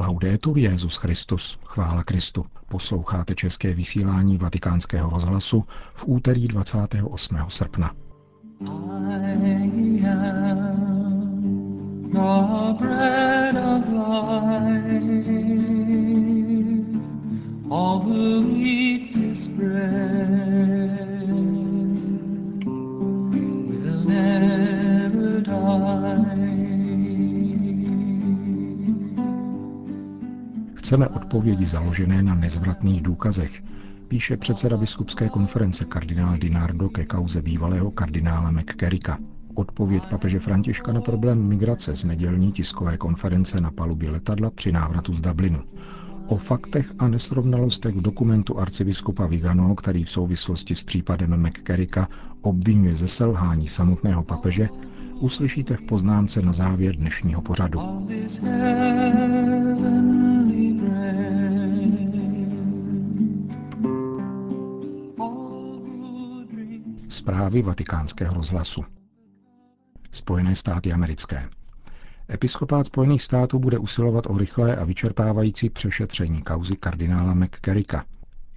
Laudetur 0.00 0.58
Jezus 0.58 0.96
Christus, 0.96 1.58
chvála 1.64 2.04
Kristu. 2.04 2.44
Posloucháte 2.68 3.34
české 3.34 3.74
vysílání 3.74 4.36
Vatikánského 4.36 5.10
rozhlasu 5.10 5.64
v 5.94 6.04
úterý 6.06 6.48
28. 6.48 7.36
srpna. 7.48 7.94
All 17.70 18.00
who 18.00 18.56
eat 18.56 19.14
this 19.14 19.46
bread 19.46 20.49
Chceme 30.90 31.08
odpovědi 31.08 31.66
založené 31.66 32.22
na 32.22 32.34
nezvratných 32.34 33.02
důkazech, 33.02 33.62
píše 34.08 34.36
předseda 34.36 34.76
biskupské 34.76 35.28
konference 35.28 35.84
kardinál 35.84 36.36
Dinardo 36.38 36.88
ke 36.88 37.04
kauze 37.04 37.42
bývalého 37.42 37.90
kardinála 37.90 38.50
McCarricka. 38.50 39.18
Odpověď 39.54 40.02
papeže 40.10 40.38
Františka 40.38 40.92
na 40.92 41.00
problém 41.00 41.48
migrace 41.48 41.96
z 41.96 42.04
nedělní 42.04 42.52
tiskové 42.52 42.96
konference 42.96 43.60
na 43.60 43.70
palubě 43.70 44.10
letadla 44.10 44.50
při 44.50 44.72
návratu 44.72 45.12
z 45.12 45.20
Dublinu. 45.20 45.62
O 46.26 46.36
faktech 46.36 46.92
a 46.98 47.08
nesrovnalostech 47.08 47.94
v 47.94 48.02
dokumentu 48.02 48.58
arcibiskupa 48.58 49.26
Vigano, 49.26 49.74
který 49.74 50.04
v 50.04 50.10
souvislosti 50.10 50.74
s 50.74 50.82
případem 50.82 51.46
McCarricka 51.46 52.08
obvinuje 52.42 52.94
ze 52.94 53.08
selhání 53.08 53.68
samotného 53.68 54.22
papeže, 54.22 54.68
uslyšíte 55.20 55.76
v 55.76 55.82
poznámce 55.82 56.42
na 56.42 56.52
závěr 56.52 56.96
dnešního 56.96 57.42
pořadu. 57.42 57.80
Zprávy 67.30 67.62
vatikánského 67.62 68.34
rozhlasu. 68.34 68.84
Spojené 70.12 70.56
státy 70.56 70.92
americké. 70.92 71.48
Episkopát 72.30 72.86
Spojených 72.86 73.22
států 73.22 73.58
bude 73.58 73.78
usilovat 73.78 74.26
o 74.26 74.38
rychlé 74.38 74.76
a 74.76 74.84
vyčerpávající 74.84 75.70
přešetření 75.70 76.42
kauzy 76.42 76.76
kardinála 76.76 77.34
McCarricka. 77.34 78.04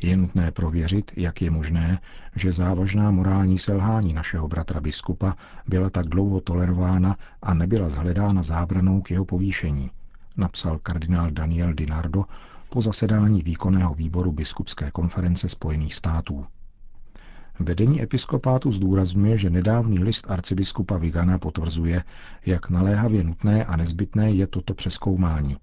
Je 0.01 0.17
nutné 0.17 0.51
prověřit, 0.51 1.11
jak 1.15 1.41
je 1.41 1.51
možné, 1.51 1.99
že 2.35 2.53
závažná 2.53 3.11
morální 3.11 3.59
selhání 3.59 4.13
našeho 4.13 4.47
bratra 4.47 4.81
biskupa 4.81 5.35
byla 5.67 5.89
tak 5.89 6.07
dlouho 6.07 6.41
tolerována 6.41 7.17
a 7.41 7.53
nebyla 7.53 7.89
zhledána 7.89 8.43
zábranou 8.43 9.01
k 9.01 9.11
jeho 9.11 9.25
povýšení, 9.25 9.91
napsal 10.37 10.79
kardinál 10.79 11.31
Daniel 11.31 11.73
Dinardo 11.73 12.25
po 12.69 12.81
zasedání 12.81 13.41
výkonného 13.41 13.93
výboru 13.93 14.31
biskupské 14.31 14.91
konference 14.91 15.49
Spojených 15.49 15.95
států. 15.95 16.45
Vedení 17.59 18.01
episkopátu 18.01 18.71
zdůrazňuje, 18.71 19.37
že 19.37 19.49
nedávný 19.49 19.99
list 19.99 20.31
arcibiskupa 20.31 20.97
Vigana 20.97 21.39
potvrzuje, 21.39 22.03
jak 22.45 22.69
naléhavě 22.69 23.23
nutné 23.23 23.65
a 23.65 23.77
nezbytné 23.77 24.31
je 24.31 24.47
toto 24.47 24.73
přeskoumání. 24.73 25.57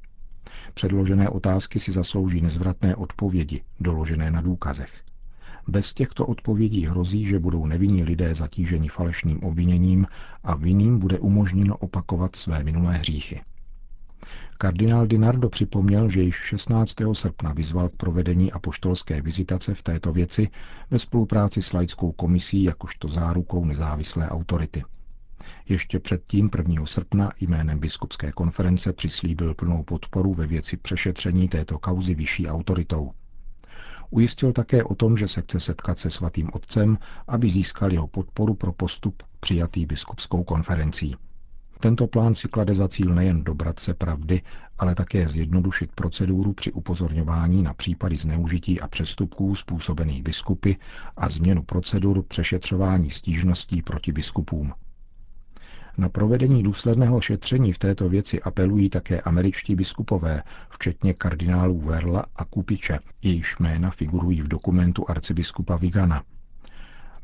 Předložené 0.74 1.28
otázky 1.28 1.80
si 1.80 1.92
zaslouží 1.92 2.40
nezvratné 2.40 2.96
odpovědi, 2.96 3.62
doložené 3.80 4.30
na 4.30 4.40
důkazech. 4.40 5.02
Bez 5.68 5.92
těchto 5.94 6.26
odpovědí 6.26 6.86
hrozí, 6.86 7.26
že 7.26 7.38
budou 7.38 7.66
nevinní 7.66 8.02
lidé 8.04 8.34
zatíženi 8.34 8.88
falešným 8.88 9.42
obviněním 9.42 10.06
a 10.44 10.54
vinným 10.56 10.98
bude 10.98 11.18
umožněno 11.18 11.76
opakovat 11.76 12.36
své 12.36 12.64
minulé 12.64 12.96
hříchy. 12.96 13.40
Kardinál 14.58 15.06
Dinardo 15.06 15.48
připomněl, 15.48 16.08
že 16.08 16.22
již 16.22 16.34
16. 16.34 16.94
srpna 17.12 17.52
vyzval 17.52 17.88
k 17.88 17.96
provedení 17.96 18.52
apoštolské 18.52 19.22
vizitace 19.22 19.74
v 19.74 19.82
této 19.82 20.12
věci 20.12 20.48
ve 20.90 20.98
spolupráci 20.98 21.62
s 21.62 21.72
laickou 21.72 22.12
komisí 22.12 22.64
jakožto 22.64 23.08
zárukou 23.08 23.64
nezávislé 23.64 24.28
autority. 24.28 24.84
Ještě 25.68 25.98
předtím 25.98 26.50
1. 26.56 26.86
srpna 26.86 27.30
jménem 27.40 27.78
biskupské 27.78 28.32
konference 28.32 28.92
přislíbil 28.92 29.54
plnou 29.54 29.82
podporu 29.82 30.34
ve 30.34 30.46
věci 30.46 30.76
přešetření 30.76 31.48
této 31.48 31.78
kauzy 31.78 32.14
vyšší 32.14 32.48
autoritou. 32.48 33.12
Ujistil 34.10 34.52
také 34.52 34.84
o 34.84 34.94
tom, 34.94 35.16
že 35.16 35.28
se 35.28 35.42
chce 35.42 35.60
setkat 35.60 35.98
se 35.98 36.10
svatým 36.10 36.50
otcem, 36.52 36.98
aby 37.28 37.50
získal 37.50 37.92
jeho 37.92 38.06
podporu 38.06 38.54
pro 38.54 38.72
postup 38.72 39.22
přijatý 39.40 39.86
biskupskou 39.86 40.44
konferencí. 40.44 41.16
Tento 41.80 42.06
plán 42.06 42.34
si 42.34 42.48
klade 42.48 42.74
za 42.74 42.88
cíl 42.88 43.14
nejen 43.14 43.44
dobrat 43.44 43.78
se 43.78 43.94
pravdy, 43.94 44.42
ale 44.78 44.94
také 44.94 45.28
zjednodušit 45.28 45.92
proceduru 45.92 46.52
při 46.52 46.72
upozorňování 46.72 47.62
na 47.62 47.74
případy 47.74 48.16
zneužití 48.16 48.80
a 48.80 48.88
přestupků 48.88 49.54
způsobených 49.54 50.22
biskupy 50.22 50.72
a 51.16 51.28
změnu 51.28 51.62
procedur 51.62 52.22
přešetřování 52.22 53.10
stížností 53.10 53.82
proti 53.82 54.12
biskupům. 54.12 54.72
Na 55.98 56.08
provedení 56.08 56.62
důsledného 56.62 57.20
šetření 57.20 57.72
v 57.72 57.78
této 57.78 58.08
věci 58.08 58.42
apelují 58.42 58.90
také 58.90 59.20
američtí 59.20 59.76
biskupové, 59.76 60.42
včetně 60.70 61.14
kardinálů 61.14 61.80
Verla 61.80 62.24
a 62.36 62.44
Kupiče, 62.44 62.98
jejichž 63.22 63.58
jména 63.58 63.90
figurují 63.90 64.40
v 64.40 64.48
dokumentu 64.48 65.10
arcibiskupa 65.10 65.76
Vigana– 65.76 66.22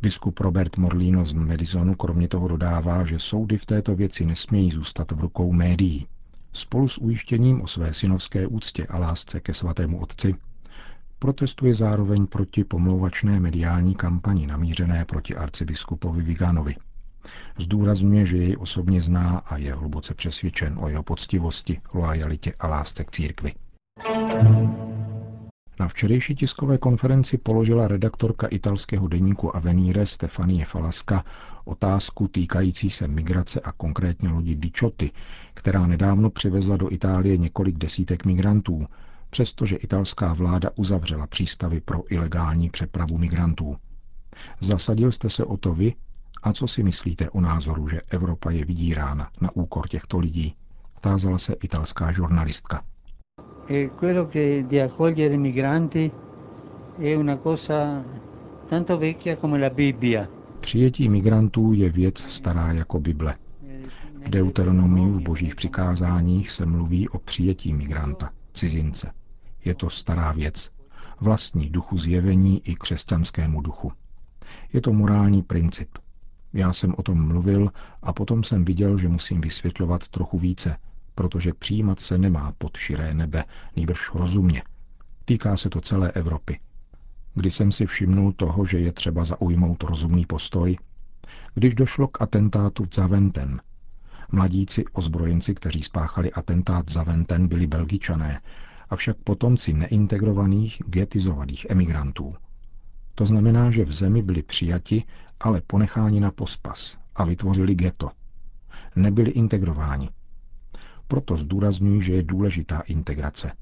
Biskup 0.03 0.41
Robert 0.41 0.77
Morlino 0.77 1.25
z 1.25 1.33
Madisonu 1.33 1.95
kromě 1.95 2.29
toho 2.29 2.49
dodává, 2.49 3.05
že 3.05 3.19
soudy 3.19 3.59
v 3.59 3.67
této 3.67 3.95
věci 3.95 4.27
nesmějí 4.27 4.71
zůstat 4.71 5.13
v 5.13 5.21
rukou 5.21 5.53
médií. 5.53 6.07
Spolu 6.53 6.89
s 6.89 6.99
ujištěním 6.99 7.63
o 7.63 7.67
své 7.67 7.93
synovské 7.93 8.47
úctě 8.47 8.87
a 8.87 8.99
lásce 8.99 9.41
ke 9.41 9.55
svatému 9.55 10.01
otci 10.01 10.35
protestuje 11.19 11.75
zároveň 11.75 12.27
proti 12.27 12.65
pomlouvačné 12.65 13.41
mediální 13.41 13.95
kampani 13.95 14.47
namířené 14.47 15.05
proti 15.05 15.37
arcibiskupovi 15.37 16.23
Viganovi. 16.23 16.75
Zdůrazňuje, 17.59 18.27
že 18.27 18.37
jej 18.37 18.57
osobně 18.61 19.03
zná 19.03 19.39
a 19.39 19.57
je 19.57 19.75
hluboce 19.75 20.15
přesvědčen 20.15 20.79
o 20.81 20.89
jeho 20.89 21.03
poctivosti, 21.03 21.81
loajalitě 21.95 22.55
a 22.59 22.67
lásce 22.67 23.05
k 23.05 23.11
církvi. 23.11 23.53
Na 25.81 25.89
včerejší 25.89 26.35
tiskové 26.35 26.79
konferenci 26.79 27.39
položila 27.39 27.89
redaktorka 27.89 28.47
italského 28.47 29.09
deníku 29.09 29.57
Avenire 29.57 30.07
Stefanie 30.07 30.65
Falaska 30.65 31.25
otázku 31.65 32.29
týkající 32.29 32.91
se 32.91 33.09
migrace 33.09 33.61
a 33.61 33.73
konkrétně 33.73 34.29
lodi 34.29 34.55
Dichoty, 34.55 35.11
která 35.55 35.87
nedávno 35.87 36.31
přivezla 36.31 36.77
do 36.77 36.93
Itálie 36.93 37.37
několik 37.37 37.77
desítek 37.79 38.25
migrantů, 38.25 38.87
přestože 39.31 39.77
italská 39.77 40.33
vláda 40.33 40.71
uzavřela 40.77 41.27
přístavy 41.27 41.81
pro 41.81 42.03
ilegální 42.13 42.71
přepravu 42.71 43.19
migrantů. 43.19 43.77
Zasadil 44.61 45.13
jste 45.13 45.31
se 45.31 45.45
o 45.45 45.57
to 45.57 45.75
vy? 45.75 45.95
A 46.43 46.53
co 46.53 46.69
si 46.69 46.83
myslíte 46.83 47.31
o 47.31 47.41
názoru, 47.41 47.89
že 47.89 48.01
Evropa 48.09 48.51
je 48.51 48.65
vydírána 48.65 49.31
na 49.41 49.57
úkor 49.57 49.89
těchto 49.89 50.19
lidí? 50.19 50.55
Tázala 51.01 51.39
se 51.39 51.53
italská 51.53 52.13
žurnalistka 52.13 52.83
e 53.69 53.91
quello 53.97 54.29
che 54.29 54.65
di 54.69 54.79
accogliere 54.79 55.37
migranti 55.37 56.11
è 56.99 57.15
una 57.15 57.37
cosa 57.37 58.05
tanto 58.69 58.97
vecchia 58.99 59.37
come 59.37 59.59
la 59.59 59.71
Bibbia. 59.71 60.29
Přijetí 60.61 61.09
migrantů 61.09 61.73
je 61.73 61.91
věc 61.91 62.19
stará 62.19 62.73
jako 62.73 63.01
Bible. 63.01 63.35
V 64.25 64.31
Deuteronomiu 64.31 65.13
v 65.13 65.23
božích 65.23 65.55
přikázáních 65.55 66.51
se 66.51 66.67
mluví 66.67 67.09
o 67.09 67.19
přijetí 67.19 67.75
migranta, 67.75 68.31
cizince. 68.53 69.13
Je 69.65 69.75
to 69.75 69.91
stará 69.91 70.33
věc, 70.33 70.71
vlastní 71.21 71.71
duchu 71.71 71.99
zjevení 71.99 72.61
i 72.65 72.75
křesťanskému 72.75 73.61
duchu. 73.61 73.93
Je 74.73 74.81
to 74.81 74.93
morální 74.93 75.43
princip. 75.43 75.89
Já 76.53 76.73
jsem 76.73 76.95
o 76.97 77.03
tom 77.03 77.29
mluvil 77.29 77.71
a 78.03 78.13
potom 78.13 78.43
jsem 78.43 78.65
viděl, 78.65 78.99
že 78.99 79.09
musím 79.09 79.41
vysvětlovat 79.41 80.09
trochu 80.09 80.39
více, 80.39 80.77
protože 81.17 81.55
přijímat 81.55 82.01
se 82.01 82.19
nemá 82.19 82.53
pod 82.59 82.77
širé 82.77 83.15
nebe, 83.15 83.45
nýbrž 83.77 84.15
rozumně. 84.15 84.63
Týká 85.25 85.57
se 85.57 85.71
to 85.71 85.81
celé 85.81 86.13
Evropy. 86.13 86.61
Kdy 87.35 87.51
jsem 87.51 87.73
si 87.73 87.87
všimnul 87.87 88.33
toho, 88.33 88.65
že 88.65 88.79
je 88.79 88.93
třeba 88.93 89.25
zaujmout 89.25 89.83
rozumný 89.83 90.27
postoj? 90.27 90.77
Když 91.55 91.75
došlo 91.75 92.09
k 92.09 92.23
atentátu 92.23 92.85
v 92.85 92.95
Zaventen. 92.95 93.61
Mladíci 94.33 94.85
ozbrojenci, 94.93 95.55
kteří 95.55 95.83
spáchali 95.83 96.33
atentát 96.33 96.91
Zaventen, 96.91 97.49
byli 97.49 97.67
belgičané, 97.67 98.41
avšak 98.91 99.17
potomci 99.25 99.73
neintegrovaných, 99.73 100.83
getizovaných 100.87 101.67
emigrantů. 101.71 102.35
To 103.15 103.27
znamená, 103.27 103.71
že 103.71 103.85
v 103.85 103.93
zemi 103.93 104.23
byli 104.23 104.43
přijati, 104.43 105.05
ale 105.41 105.63
ponecháni 105.67 106.21
na 106.21 106.31
pospas 106.31 106.99
a 107.15 107.25
vytvořili 107.25 107.75
ghetto. 107.75 108.11
Nebyli 108.97 109.31
integrováni, 109.31 110.11
proto 111.09 111.37
zdůrazňuji, 111.37 112.03
že 112.03 112.13
je 112.13 112.23
důležitá 112.23 112.81
integrace. 112.81 113.53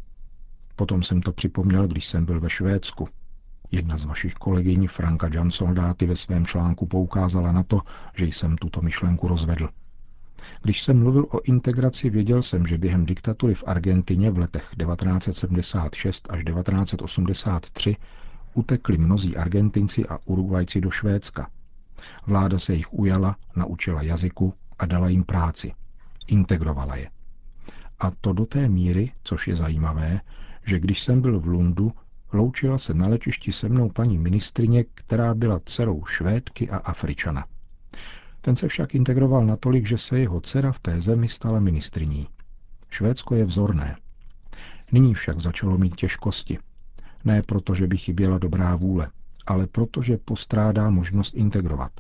Potom 0.77 1.03
jsem 1.03 1.23
to 1.23 1.33
připomněl, 1.33 1.89
když 1.89 2.07
jsem 2.07 2.25
byl 2.25 2.41
ve 2.41 2.51
Švédsku. 2.51 3.09
Jedna 3.71 3.97
z 3.97 4.05
vašich 4.05 4.35
kolegyň, 4.35 4.89
Franka 4.89 5.31
Jan 5.35 5.51
Soldáty, 5.51 6.07
ve 6.07 6.17
svém 6.17 6.47
článku 6.47 6.87
poukázala 6.87 7.53
na 7.53 7.63
to, 7.63 7.81
že 8.17 8.27
jsem 8.27 8.57
tuto 8.57 8.83
myšlenku 8.83 9.29
rozvedl. 9.29 9.69
Když 10.63 10.83
jsem 10.83 10.99
mluvil 10.99 11.27
o 11.31 11.41
integraci, 11.41 12.11
věděl 12.11 12.43
jsem, 12.43 12.67
že 12.67 12.79
během 12.79 13.07
diktatury 13.07 13.55
v 13.55 13.65
Argentině 13.67 14.31
v 14.31 14.39
letech 14.39 14.71
1976 14.79 16.29
až 16.31 16.45
1983 16.45 17.97
utekli 18.55 18.99
mnozí 18.99 19.37
Argentinci 19.37 20.07
a 20.07 20.19
Uruguajci 20.25 20.81
do 20.81 20.91
Švédska. 20.91 21.51
Vláda 22.27 22.59
se 22.59 22.75
jich 22.75 22.93
ujala, 22.95 23.37
naučila 23.57 24.03
jazyku 24.03 24.55
a 24.79 24.87
dala 24.87 25.09
jim 25.09 25.25
práci. 25.25 25.73
Integrovala 26.27 26.97
je. 26.97 27.11
A 27.99 28.11
to 28.11 28.33
do 28.33 28.47
té 28.47 28.69
míry, 28.69 29.13
což 29.25 29.49
je 29.49 29.57
zajímavé, 29.57 30.21
že 30.67 30.81
když 30.81 31.03
jsem 31.03 31.21
byl 31.21 31.41
v 31.41 31.47
Lundu, 31.47 31.93
loučila 32.33 32.79
se 32.79 32.95
na 32.95 33.07
letišti 33.07 33.53
se 33.53 33.69
mnou 33.69 33.89
paní 33.89 34.19
ministrině, 34.19 34.85
která 34.95 35.35
byla 35.35 35.61
dcerou 35.65 36.05
Švédky 36.05 36.71
a 36.71 36.77
Afričana. 36.77 37.47
Ten 38.41 38.57
se 38.57 38.69
však 38.69 38.95
integroval 38.95 39.47
natolik, 39.47 39.87
že 39.87 39.99
se 39.99 40.19
jeho 40.19 40.41
dcera 40.41 40.73
v 40.73 40.79
té 40.79 41.01
zemi 41.01 41.29
stala 41.29 41.61
ministriní. 41.61 42.29
Švédsko 42.91 43.35
je 43.35 43.45
vzorné. 43.45 43.97
Nyní 44.93 45.15
však 45.15 45.41
začalo 45.41 45.79
mít 45.79 45.97
těžkosti. 45.97 46.59
Ne 47.25 47.43
proto, 47.43 47.75
že 47.75 47.87
by 47.87 47.97
chyběla 47.97 48.39
dobrá 48.39 48.77
vůle, 48.77 49.11
ale 49.47 49.67
proto, 49.67 50.03
že 50.03 50.19
postrádá 50.19 50.91
možnost 50.91 51.35
integrovat. 51.35 51.93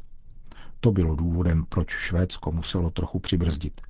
To 0.80 0.92
bylo 0.92 1.16
důvodem, 1.16 1.64
proč 1.68 1.90
Švédsko 1.90 2.52
muselo 2.52 2.90
trochu 2.90 3.18
přibrzdit. 3.18 3.80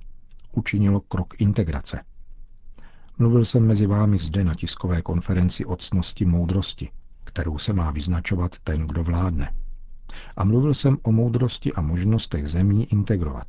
Učinilo 0.55 0.99
krok 0.99 1.41
integrace. 1.41 2.03
Mluvil 3.17 3.45
jsem 3.45 3.67
mezi 3.67 3.85
vámi 3.85 4.17
zde 4.17 4.43
na 4.43 4.53
tiskové 4.55 5.01
konferenci 5.01 5.65
o 5.65 5.75
cnosti 5.75 6.25
moudrosti, 6.25 6.89
kterou 7.23 7.57
se 7.57 7.73
má 7.73 7.91
vyznačovat 7.91 8.59
ten, 8.59 8.87
kdo 8.87 9.03
vládne. 9.03 9.53
A 10.37 10.43
mluvil 10.43 10.73
jsem 10.73 10.97
o 11.03 11.11
moudrosti 11.11 11.73
a 11.73 11.81
možnostech 11.81 12.47
zemí 12.47 12.83
integrovat. 12.83 13.47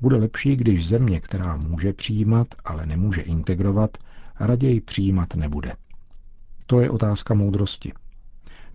Bude 0.00 0.16
lepší, 0.16 0.56
když 0.56 0.88
země, 0.88 1.20
která 1.20 1.56
může 1.56 1.92
přijímat, 1.92 2.48
ale 2.64 2.86
nemůže 2.86 3.22
integrovat, 3.22 3.98
raději 4.40 4.80
přijímat 4.80 5.34
nebude. 5.34 5.72
To 6.66 6.80
je 6.80 6.90
otázka 6.90 7.34
moudrosti. 7.34 7.92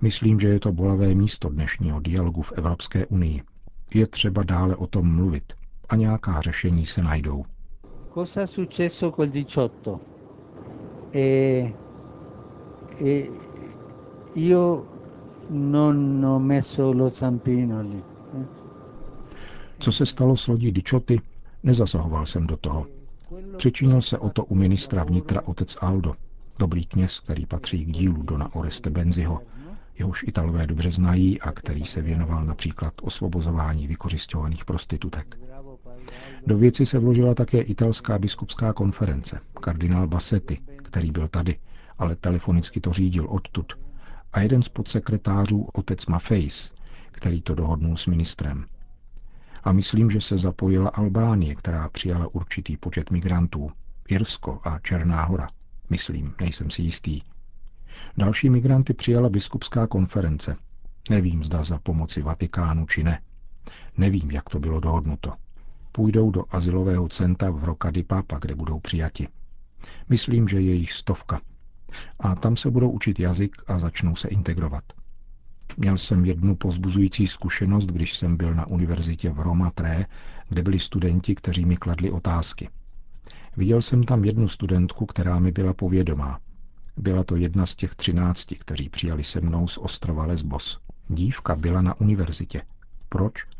Myslím, 0.02 0.40
že 0.40 0.48
je 0.48 0.60
to 0.60 0.72
bolavé 0.72 1.16
místo 1.16 1.50
dnešního 1.50 2.00
dialogu 2.00 2.42
v 2.42 2.52
Evropské 2.52 3.06
unii. 3.06 3.42
Je 3.94 4.08
třeba 4.08 4.44
dále 4.44 4.75
o 4.75 4.88
tom 4.88 5.16
mluvit 5.16 5.54
a 5.94 5.95
nějaká 5.95 6.42
řešení 6.42 6.86
se 6.86 7.04
najdou. 7.04 7.45
Cosa 8.13 8.42
è 8.42 8.48
successo 8.48 9.12
col 9.12 9.30
18? 9.45 10.00
E, 11.13 11.74
e 13.06 13.30
io 14.36 14.86
non 15.50 16.24
ho 16.25 16.40
messo 16.40 16.92
lo 16.94 17.10
zampino 17.10 17.81
lì. 17.81 18.04
Co 19.80 19.92
se 19.92 20.06
stalo 20.06 20.36
s 20.36 20.48
lodí 20.48 20.72
Dičoty, 20.72 21.22
nezasahoval 21.63 22.25
jsem 22.25 22.48
do 22.48 22.57
toho. 22.57 22.88
Přičinil 23.57 24.01
se 24.01 24.18
o 24.18 24.30
to 24.30 24.46
u 24.46 24.56
ministra 24.56 25.04
vnitra 25.04 25.42
otec 25.46 25.78
Aldo, 25.81 26.16
dobrý 26.60 26.86
kněz, 26.86 27.19
který 27.19 27.46
patří 27.46 27.86
k 27.86 27.92
dílu 27.92 28.24
Dona 28.24 28.56
Oreste 28.56 28.89
Benziho, 28.89 29.42
jehož 30.00 30.24
Italové 30.28 30.68
dobře 30.68 30.92
znají 30.92 31.42
a 31.42 31.51
který 31.51 31.86
se 31.86 32.01
věnoval 32.01 32.46
například 32.46 32.94
osvobozování 33.01 33.88
vykořišťovaných 33.88 34.66
prostitutek. 34.66 35.38
Do 36.47 36.57
věci 36.57 36.85
se 36.85 37.00
vložila 37.00 37.33
také 37.33 37.61
italská 37.61 38.19
biskupská 38.19 38.73
konference, 38.73 39.39
kardinál 39.61 40.07
Bassetti, 40.07 40.57
který 40.77 41.11
byl 41.11 41.27
tady, 41.27 41.59
ale 41.97 42.15
telefonicky 42.15 42.81
to 42.81 42.94
řídil 42.94 43.27
odtud, 43.29 43.73
a 44.33 44.41
jeden 44.41 44.63
z 44.63 44.69
podsekretářů, 44.69 45.67
otec 45.73 46.05
Mafejs, 46.05 46.73
který 47.11 47.41
to 47.41 47.55
dohodnul 47.55 47.97
s 47.97 48.05
ministrem. 48.05 48.65
A 49.63 49.71
myslím, 49.71 50.09
že 50.09 50.21
se 50.21 50.38
zapojila 50.38 50.89
Albánie, 50.89 51.55
která 51.55 51.89
přijala 51.89 52.27
určitý 52.35 52.77
počet 52.77 53.11
migrantů, 53.11 53.71
Irsko 54.07 54.61
a 54.63 54.79
Černá 54.79 55.23
hora. 55.23 55.47
Myslím, 55.89 56.35
nejsem 56.41 56.69
si 56.69 56.81
jistý. 56.81 57.21
Další 58.17 58.50
migranty 58.50 58.94
přijala 58.94 59.29
biskupská 59.29 59.88
konference. 59.88 60.55
Nevím, 61.09 61.44
zda 61.44 61.63
za 61.63 61.79
pomoci 61.79 62.21
Vatikánu 62.21 62.85
či 62.85 63.03
ne. 63.03 63.21
Nevím, 63.97 64.31
jak 64.31 64.50
to 64.50 64.59
bylo 64.59 64.79
dohodnuto. 64.79 65.33
Půjdou 65.95 66.31
do 66.31 66.44
asilového 66.50 67.10
centra 67.10 67.51
v 67.51 67.63
Rokady 67.63 68.04
Papa, 68.04 68.40
kde 68.40 68.56
budou 68.56 68.80
přijati. 68.80 69.28
Myslím, 70.10 70.48
že 70.48 70.62
je 70.62 70.74
jich 70.74 70.94
stovka. 70.94 71.42
A 72.19 72.36
tam 72.36 72.57
se 72.57 72.72
budou 72.72 72.90
učit 72.90 73.19
jazyk 73.19 73.56
a 73.68 73.80
začnou 73.80 74.16
se 74.16 74.28
integrovat. 74.28 74.84
Měl 75.78 75.98
jsem 75.98 76.25
jednu 76.25 76.56
pozbuzující 76.56 77.28
zkušenost, 77.28 77.86
když 77.86 78.18
jsem 78.18 78.38
byl 78.38 78.54
na 78.54 78.68
univerzitě 78.68 79.30
v 79.30 79.40
Roma 79.40 79.72
Tré, 79.72 80.06
kde 80.50 80.63
byli 80.63 80.80
studenti, 80.80 81.36
kteří 81.36 81.66
mi 81.66 81.78
kladli 81.78 82.12
otázky. 82.12 82.69
Viděl 83.57 83.81
jsem 83.81 84.04
tam 84.04 84.25
jednu 84.25 84.48
studentku, 84.48 85.06
která 85.06 85.39
mi 85.39 85.51
byla 85.51 85.74
povědomá. 85.74 86.39
Byla 86.98 87.24
to 87.24 87.36
jedna 87.36 87.66
z 87.66 87.75
těch 87.75 87.96
třinácti, 87.96 88.56
kteří 88.56 88.89
přijali 88.89 89.24
se 89.24 89.42
mnou 89.42 89.68
z 89.68 89.78
ostrova 89.78 90.25
Lesbos. 90.25 90.80
Dívka 91.07 91.56
byla 91.56 91.81
na 91.81 92.01
univerzitě. 92.01 92.62
Proč? 93.10 93.52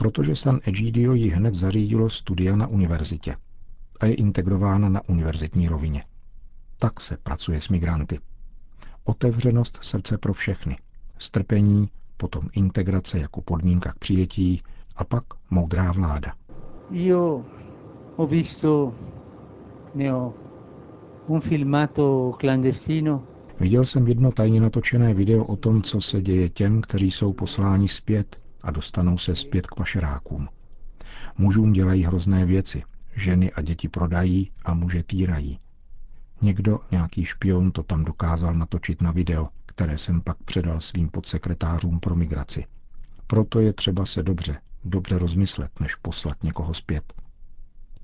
Protože 0.00 0.34
San 0.36 0.60
Egidio 0.64 1.12
ji 1.14 1.30
hned 1.30 1.54
zařídilo 1.54 2.10
studia 2.10 2.56
na 2.56 2.66
univerzitě 2.66 3.36
a 4.00 4.06
je 4.06 4.14
integrována 4.14 4.88
na 4.88 5.08
univerzitní 5.08 5.68
rovině. 5.68 6.04
Tak 6.78 7.00
se 7.00 7.16
pracuje 7.22 7.60
s 7.60 7.68
migranty. 7.68 8.18
Otevřenost 9.04 9.78
srdce 9.82 10.18
pro 10.18 10.32
všechny, 10.32 10.76
strpení, 11.18 11.88
potom 12.16 12.48
integrace 12.52 13.18
jako 13.18 13.40
podmínka 13.42 13.92
k 13.92 13.98
přijetí 13.98 14.62
a 14.96 15.04
pak 15.04 15.24
moudrá 15.50 15.92
vláda. 15.92 16.32
Io 16.90 17.44
ho 18.16 18.26
visto 18.26 18.94
ne 19.94 20.10
ho 20.10 20.34
un 21.26 21.40
filmato 21.40 22.36
clandestino 22.40 23.22
Viděl 23.60 23.84
jsem 23.84 24.08
jedno 24.08 24.32
tajně 24.32 24.60
natočené 24.60 25.14
video 25.14 25.44
o 25.44 25.56
tom, 25.56 25.82
co 25.82 26.00
se 26.00 26.22
děje 26.22 26.48
těm, 26.48 26.80
kteří 26.80 27.10
jsou 27.10 27.32
posláni 27.32 27.88
zpět 27.88 28.36
a 28.62 28.70
dostanou 28.70 29.18
se 29.18 29.36
zpět 29.36 29.66
k 29.66 29.74
pašerákům. 29.74 30.48
Mužům 31.38 31.72
dělají 31.72 32.04
hrozné 32.04 32.44
věci, 32.44 32.82
ženy 33.16 33.52
a 33.52 33.62
děti 33.62 33.88
prodají 33.88 34.50
a 34.64 34.74
muže 34.74 35.02
týrají. 35.02 35.58
Někdo, 36.42 36.80
nějaký 36.90 37.24
špion, 37.24 37.72
to 37.72 37.82
tam 37.82 38.04
dokázal 38.04 38.54
natočit 38.54 39.02
na 39.02 39.10
video, 39.10 39.48
které 39.66 39.98
jsem 39.98 40.20
pak 40.20 40.36
předal 40.44 40.80
svým 40.80 41.08
podsekretářům 41.08 42.00
pro 42.00 42.16
migraci. 42.16 42.64
Proto 43.26 43.60
je 43.60 43.72
třeba 43.72 44.06
se 44.06 44.22
dobře, 44.22 44.56
dobře 44.84 45.18
rozmyslet, 45.18 45.80
než 45.80 45.94
poslat 45.94 46.44
někoho 46.44 46.74
zpět. 46.74 47.12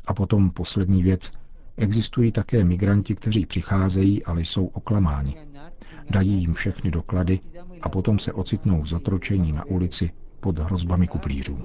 A 0.06 0.14
potom 0.14 0.50
poslední 0.50 1.02
věc. 1.02 1.32
Existují 1.76 2.32
také 2.32 2.64
migranti, 2.64 3.14
kteří 3.14 3.46
přicházejí, 3.46 4.24
ale 4.24 4.40
jsou 4.40 4.66
oklamáni. 4.66 5.36
Dají 6.10 6.32
jim 6.40 6.54
všechny 6.54 6.90
doklady 6.90 7.40
a 7.82 7.88
potom 7.88 8.18
se 8.18 8.32
ocitnou 8.32 8.82
v 8.82 8.86
zatročení 8.86 9.52
na 9.52 9.64
ulici 9.64 10.10
pod 10.46 10.58
hrozbami 10.58 11.08
kuplířů. 11.08 11.58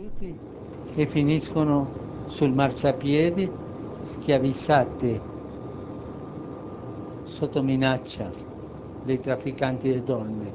e. 10.41 10.51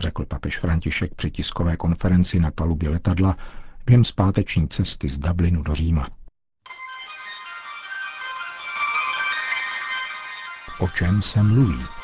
Řekl 0.00 0.26
papež 0.26 0.58
František 0.58 1.14
při 1.14 1.30
tiskové 1.30 1.76
konferenci 1.76 2.40
na 2.40 2.50
palubě 2.50 2.88
letadla 2.88 3.36
během 3.86 4.04
zpáteční 4.04 4.68
cesty 4.68 5.08
z 5.08 5.18
Dublinu 5.18 5.62
do 5.62 5.74
Říma. 5.74 6.08
O 10.80 10.88
čem 10.88 11.22
se 11.22 11.42
mluví? 11.42 12.01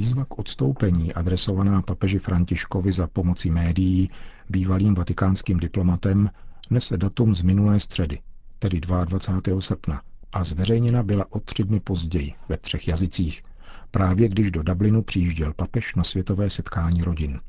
Výzva 0.00 0.24
k 0.24 0.38
odstoupení 0.38 1.12
adresovaná 1.14 1.82
papeži 1.82 2.18
Františkovi 2.18 2.92
za 2.92 3.06
pomocí 3.06 3.50
médií 3.50 4.10
bývalým 4.48 4.94
vatikánským 4.94 5.60
diplomatem 5.60 6.30
nese 6.70 6.96
datum 6.96 7.34
z 7.34 7.42
minulé 7.42 7.80
středy, 7.80 8.20
tedy 8.58 8.80
22. 8.80 9.60
srpna, 9.60 10.02
a 10.32 10.44
zveřejněna 10.44 11.02
byla 11.02 11.26
o 11.30 11.40
tři 11.40 11.64
dny 11.64 11.80
později 11.80 12.32
ve 12.48 12.56
třech 12.56 12.88
jazycích, 12.88 13.42
právě 13.90 14.28
když 14.28 14.50
do 14.50 14.62
Dublinu 14.62 15.02
přijížděl 15.02 15.52
papež 15.52 15.94
na 15.94 16.04
světové 16.04 16.50
setkání 16.50 17.02
rodin. 17.02 17.40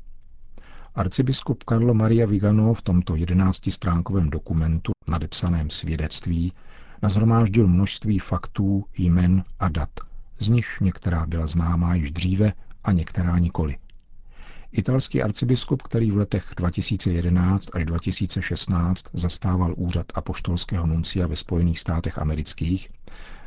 Arcibiskup 0.94 1.64
Carlo 1.68 1.94
Maria 1.94 2.26
Vigano 2.26 2.74
v 2.74 2.82
tomto 2.82 3.16
jedenáctistránkovém 3.16 4.30
dokumentu 4.30 4.92
nadepsaném 5.08 5.70
svědectví 5.70 6.52
nazhromáždil 7.02 7.68
množství 7.68 8.18
faktů, 8.18 8.84
jmen 8.98 9.44
a 9.58 9.68
dat, 9.68 9.90
z 10.42 10.48
nichž 10.48 10.80
některá 10.80 11.26
byla 11.26 11.46
známá 11.46 11.94
již 11.94 12.10
dříve 12.10 12.52
a 12.84 12.92
některá 12.92 13.38
nikoli. 13.38 13.76
Italský 14.72 15.22
arcibiskup, 15.22 15.82
který 15.82 16.10
v 16.10 16.16
letech 16.16 16.44
2011 16.56 17.68
až 17.74 17.84
2016 17.84 19.04
zastával 19.12 19.74
úřad 19.76 20.06
apoštolského 20.14 20.86
nuncia 20.86 21.26
ve 21.26 21.36
Spojených 21.36 21.78
státech 21.80 22.18
amerických, 22.18 22.88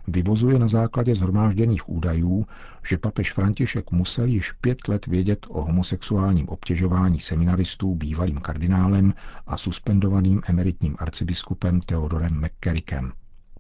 vyvozuje 0.08 0.60
na 0.60 0.68
základě 0.68 1.16
zhromážděných 1.16 1.90
údajů, 1.90 2.46
že 2.88 2.98
papež 2.98 3.34
František 3.34 3.92
musel 3.92 4.26
již 4.26 4.52
pět 4.52 4.88
let 4.88 5.08
vědět 5.08 5.46
o 5.50 5.62
homosexuálním 5.62 6.50
obtěžování 6.50 7.20
seminaristů 7.20 7.96
bývalým 7.96 8.40
kardinálem 8.40 9.14
a 9.48 9.58
suspendovaným 9.58 10.42
emeritním 10.48 10.96
arcibiskupem 11.00 11.80
Theodorem 11.80 12.42
McCarrickem. 12.46 13.12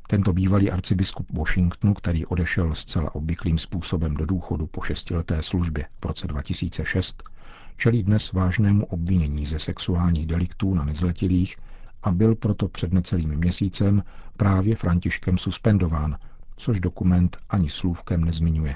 Tento 0.07 0.33
bývalý 0.33 0.71
arcibiskup 0.71 1.37
Washingtonu, 1.37 1.93
který 1.93 2.25
odešel 2.25 2.75
zcela 2.75 3.15
obvyklým 3.15 3.57
způsobem 3.57 4.13
do 4.13 4.25
důchodu 4.25 4.67
po 4.67 4.81
šestileté 4.81 5.43
službě 5.43 5.85
v 6.01 6.05
roce 6.05 6.27
2006, 6.27 7.23
čelí 7.77 8.03
dnes 8.03 8.31
vážnému 8.31 8.85
obvinění 8.85 9.45
ze 9.45 9.59
sexuálních 9.59 10.25
deliktů 10.25 10.73
na 10.73 10.83
nezletilých 10.85 11.57
a 12.03 12.11
byl 12.11 12.35
proto 12.35 12.67
před 12.67 12.93
necelým 12.93 13.29
měsícem 13.29 14.03
právě 14.37 14.75
Františkem 14.75 15.37
suspendován, 15.37 16.17
což 16.57 16.79
dokument 16.79 17.37
ani 17.49 17.69
slůvkem 17.69 18.25
nezmiňuje. 18.25 18.75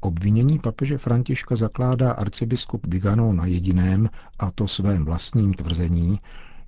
Obvinění 0.00 0.58
papeže 0.58 0.98
Františka 0.98 1.56
zakládá 1.56 2.12
arcibiskup 2.12 2.86
Vigano 2.86 3.32
na 3.32 3.46
jediném, 3.46 4.08
a 4.38 4.50
to 4.50 4.68
svém 4.68 5.04
vlastním 5.04 5.54
tvrzení, 5.54 6.20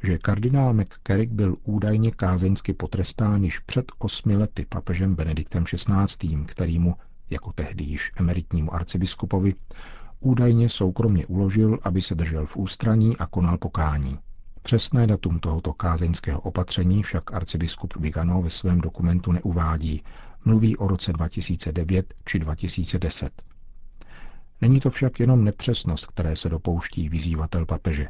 že 0.03 0.19
kardinál 0.19 0.75
McCarrick 0.75 1.33
byl 1.33 1.57
údajně 1.65 2.11
kázeňsky 2.11 2.73
potrestán 2.73 3.45
již 3.45 3.59
před 3.59 3.93
osmi 3.99 4.37
lety 4.37 4.67
papežem 4.69 5.15
Benediktem 5.15 5.65
XVI., 5.65 6.45
který 6.47 6.79
mu, 6.79 6.95
jako 7.31 7.53
tehdy 7.53 7.85
již 7.85 8.13
emeritnímu 8.17 8.75
arcibiskupovi, 8.75 9.55
údajně 10.21 10.69
soukromně 10.69 11.27
uložil, 11.27 11.79
aby 11.83 12.03
se 12.03 12.15
držel 12.15 12.47
v 12.47 12.57
ústraní 12.57 13.17
a 13.17 13.27
konal 13.27 13.59
pokání. 13.59 14.19
Přesné 14.63 15.07
datum 15.07 15.39
tohoto 15.39 15.73
kázeňského 15.73 16.41
opatření 16.41 17.03
však 17.03 17.35
arcibiskup 17.35 17.97
Vigano 17.97 18.43
ve 18.43 18.51
svém 18.51 18.81
dokumentu 18.81 19.33
neuvádí, 19.33 20.03
mluví 20.45 20.77
o 20.77 20.89
roce 20.89 21.13
2009 21.13 22.15
či 22.25 22.39
2010. 22.39 23.43
Není 24.61 24.81
to 24.81 24.91
však 24.91 25.21
jenom 25.21 25.45
nepřesnost, 25.45 26.07
které 26.07 26.37
se 26.37 26.49
dopouští 26.49 27.09
vyzývatel 27.09 27.67
papeže. 27.67 28.09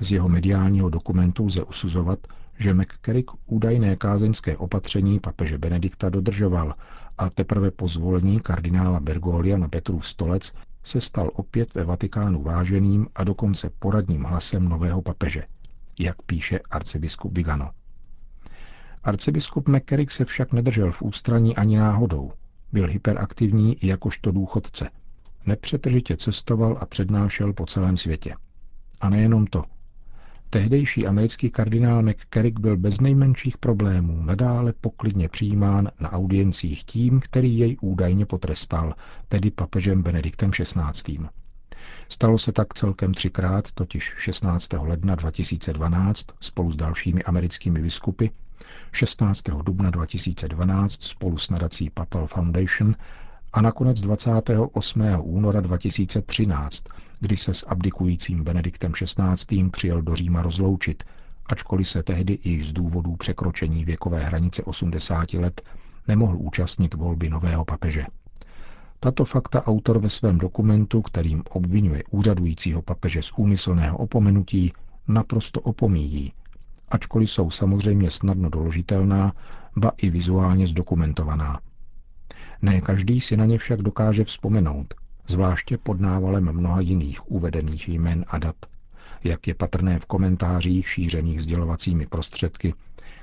Z 0.00 0.12
jeho 0.12 0.28
mediálního 0.28 0.88
dokumentu 0.88 1.46
lze 1.46 1.62
usuzovat, 1.64 2.18
že 2.58 2.74
McCarrick 2.74 3.30
údajné 3.46 3.96
kázeňské 3.96 4.56
opatření 4.56 5.20
papeže 5.20 5.58
Benedikta 5.58 6.08
dodržoval 6.08 6.74
a 7.18 7.30
teprve 7.30 7.70
po 7.70 7.88
zvolení 7.88 8.40
kardinála 8.40 9.00
Bergolia 9.00 9.58
na 9.58 9.68
Petrův 9.68 10.06
stolec 10.06 10.52
se 10.82 11.00
stal 11.00 11.30
opět 11.34 11.74
ve 11.74 11.84
Vatikánu 11.84 12.42
váženým 12.42 13.06
a 13.14 13.24
dokonce 13.24 13.70
poradním 13.78 14.22
hlasem 14.22 14.68
nového 14.68 15.02
papeže, 15.02 15.42
jak 15.98 16.22
píše 16.22 16.60
arcibiskup 16.70 17.36
Vigano. 17.36 17.70
Arcibiskup 19.04 19.68
McCarrick 19.68 20.10
se 20.10 20.24
však 20.24 20.52
nedržel 20.52 20.92
v 20.92 21.02
ústraní 21.02 21.56
ani 21.56 21.76
náhodou. 21.76 22.32
Byl 22.72 22.86
hyperaktivní 22.86 23.74
i 23.84 23.86
jakožto 23.86 24.32
důchodce. 24.32 24.88
Nepřetržitě 25.46 26.16
cestoval 26.16 26.76
a 26.80 26.86
přednášel 26.86 27.52
po 27.52 27.66
celém 27.66 27.96
světě. 27.96 28.34
A 29.00 29.10
nejenom 29.10 29.46
to. 29.46 29.64
Tehdejší 30.52 31.06
americký 31.06 31.50
kardinál 31.50 32.02
McCarrick 32.02 32.60
byl 32.60 32.76
bez 32.76 33.00
nejmenších 33.00 33.58
problémů 33.58 34.22
nadále 34.22 34.72
poklidně 34.80 35.28
přijímán 35.28 35.90
na 36.00 36.12
audiencích 36.12 36.84
tím, 36.84 37.20
který 37.20 37.58
jej 37.58 37.76
údajně 37.80 38.26
potrestal, 38.26 38.94
tedy 39.28 39.50
papežem 39.50 40.02
Benediktem 40.02 40.50
XVI. 40.50 41.18
Stalo 42.08 42.38
se 42.38 42.52
tak 42.52 42.74
celkem 42.74 43.14
třikrát, 43.14 43.72
totiž 43.72 44.14
16. 44.16 44.68
ledna 44.72 45.14
2012 45.14 46.26
spolu 46.40 46.72
s 46.72 46.76
dalšími 46.76 47.22
americkými 47.22 47.82
biskupy, 47.82 48.30
16. 48.92 49.42
dubna 49.42 49.90
2012 49.90 51.02
spolu 51.02 51.38
s 51.38 51.50
nadací 51.50 51.90
Papal 51.90 52.26
Foundation 52.26 52.94
a 53.52 53.62
nakonec 53.62 54.00
28. 54.00 55.02
února 55.22 55.60
2013, 55.60 56.84
kdy 57.22 57.36
se 57.36 57.54
s 57.54 57.66
abdikujícím 57.68 58.44
Benediktem 58.44 58.92
XVI. 58.92 59.70
přijel 59.70 60.02
do 60.02 60.14
Říma 60.14 60.42
rozloučit, 60.42 61.04
ačkoliv 61.46 61.88
se 61.88 62.02
tehdy 62.02 62.32
i 62.34 62.62
z 62.62 62.72
důvodů 62.72 63.16
překročení 63.16 63.84
věkové 63.84 64.24
hranice 64.24 64.62
80 64.62 65.34
let 65.34 65.62
nemohl 66.08 66.36
účastnit 66.36 66.94
volby 66.94 67.30
nového 67.30 67.64
papeže. 67.64 68.06
Tato 69.00 69.24
fakta 69.24 69.66
autor 69.66 69.98
ve 69.98 70.08
svém 70.08 70.38
dokumentu, 70.38 71.02
kterým 71.02 71.42
obvinuje 71.50 72.02
úřadujícího 72.10 72.82
papeže 72.82 73.22
z 73.22 73.32
úmyslného 73.36 73.98
opomenutí, 73.98 74.72
naprosto 75.08 75.60
opomíjí, 75.60 76.32
ačkoliv 76.88 77.30
jsou 77.30 77.50
samozřejmě 77.50 78.10
snadno 78.10 78.50
doložitelná, 78.50 79.32
ba 79.76 79.92
i 79.96 80.10
vizuálně 80.10 80.66
zdokumentovaná. 80.66 81.60
Ne 82.62 82.80
každý 82.80 83.20
si 83.20 83.36
na 83.36 83.44
ně 83.44 83.58
však 83.58 83.82
dokáže 83.82 84.24
vzpomenout, 84.24 84.94
zvláště 85.32 85.78
pod 85.78 86.00
návalem 86.00 86.52
mnoha 86.52 86.80
jiných 86.80 87.30
uvedených 87.30 87.88
jmen 87.88 88.24
a 88.28 88.38
dat, 88.38 88.56
jak 89.24 89.46
je 89.46 89.54
patrné 89.54 89.98
v 89.98 90.06
komentářích 90.06 90.88
šířených 90.88 91.42
sdělovacími 91.42 92.06
prostředky, 92.06 92.74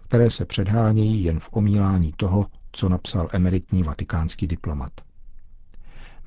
které 0.03 0.29
se 0.29 0.45
předhánějí 0.45 1.23
jen 1.23 1.39
v 1.39 1.49
omílání 1.51 2.13
toho, 2.17 2.45
co 2.71 2.89
napsal 2.89 3.29
emeritní 3.31 3.83
vatikánský 3.83 4.47
diplomat. 4.47 4.91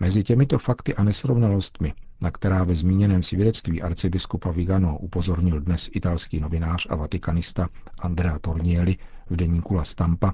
Mezi 0.01 0.23
těmito 0.23 0.59
fakty 0.59 0.95
a 0.95 1.05
nesrovnalostmi, 1.05 1.95
na 2.23 2.31
která 2.31 2.65
ve 2.65 2.77
zmíněném 2.77 3.23
svědectví 3.23 3.83
arcibiskupa 3.83 4.51
Vigano 4.51 4.99
upozornil 4.99 5.61
dnes 5.61 5.91
italský 5.93 6.41
novinář 6.41 6.87
a 6.91 6.95
vatikanista 6.95 7.69
Andrea 7.99 8.39
Tornielli 8.39 8.97
v 9.31 9.37
deníku 9.37 9.75
La 9.75 9.85
Stampa, 9.85 10.33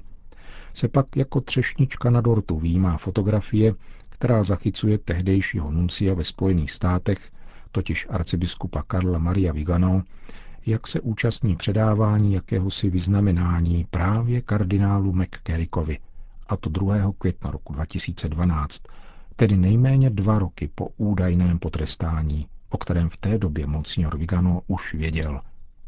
se 0.73 0.87
pak 0.87 1.17
jako 1.17 1.41
třešnička 1.41 2.09
na 2.09 2.21
dortu 2.21 2.59
výjímá 2.59 2.97
fotografie, 2.97 3.73
která 4.19 4.43
zachycuje 4.43 4.97
tehdejšího 4.97 5.71
nuncia 5.71 6.13
ve 6.13 6.23
Spojených 6.23 6.71
státech, 6.71 7.31
totiž 7.71 8.07
arcibiskupa 8.09 8.83
Karla 8.83 9.19
Maria 9.19 9.53
Vigano, 9.53 10.03
jak 10.65 10.87
se 10.87 11.01
účastní 11.01 11.55
předávání 11.55 12.33
jakéhosi 12.33 12.89
vyznamenání 12.89 13.85
právě 13.89 14.41
kardinálu 14.41 15.13
McCarrickovi, 15.13 15.97
a 16.47 16.57
to 16.57 16.69
2. 16.69 16.95
května 17.17 17.51
roku 17.51 17.73
2012, 17.73 18.83
tedy 19.35 19.57
nejméně 19.57 20.09
dva 20.09 20.39
roky 20.39 20.69
po 20.75 20.87
údajném 20.97 21.59
potrestání, 21.59 22.47
o 22.69 22.77
kterém 22.77 23.09
v 23.09 23.17
té 23.17 23.37
době 23.37 23.67
monsignor 23.67 24.17
Vigano 24.17 24.61
už 24.67 24.93
věděl, 24.93 25.41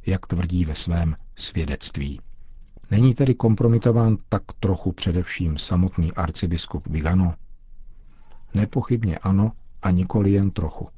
jak 0.06 0.28
tvrdí 0.28 0.66
ve 0.66 0.76
svém 0.76 1.16
svědectví. 1.36 2.22
Není 2.92 3.14
tedy 3.14 3.36
kompromitován 3.36 4.18
tak 4.30 4.44
trochu 4.60 4.92
především 4.92 5.58
samotný 5.58 6.12
arcibiskup 6.14 6.88
Vigano? 6.88 7.34
Nepochybně 8.54 9.18
ano 9.18 9.52
a 9.82 9.92
nikoli 9.92 10.32
jen 10.32 10.52
trochu. 10.52 10.90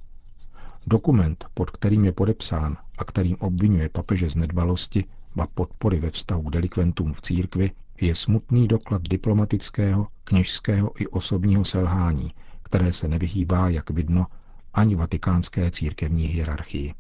Dokument, 0.87 1.45
pod 1.53 1.71
kterým 1.71 2.05
je 2.05 2.11
podepsán 2.11 2.77
a 2.97 3.03
kterým 3.03 3.35
obvinuje 3.39 3.89
papeže 3.89 4.29
z 4.29 4.35
nedbalosti, 4.35 5.05
ba 5.35 5.47
podpory 5.53 5.99
ve 5.99 6.09
vztahu 6.09 6.41
k 6.41 6.51
delikventům 6.51 7.13
v 7.13 7.21
církvi, 7.21 7.71
je 8.01 8.15
smutný 8.15 8.67
doklad 8.67 9.01
diplomatického, 9.01 10.07
kněžského 10.23 11.01
i 11.01 11.07
osobního 11.07 11.65
selhání, 11.65 12.31
které 12.63 12.93
se 12.93 13.07
nevyhýbá, 13.07 13.69
jak 13.69 13.89
vidno, 13.89 14.27
ani 14.73 14.95
vatikánské 14.95 15.71
církevní 15.71 16.25
hierarchii. 16.25 16.93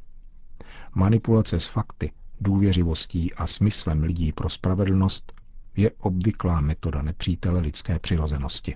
Manipulace 0.95 1.59
s 1.59 1.67
fakty, 1.67 2.11
důvěřivostí 2.41 3.33
a 3.33 3.47
smyslem 3.47 4.03
lidí 4.03 4.31
pro 4.31 4.49
spravedlnost 4.49 5.33
je 5.75 5.91
obvyklá 5.91 6.61
metoda 6.61 7.01
nepřítele 7.01 7.59
lidské 7.59 7.99
přirozenosti. 7.99 8.75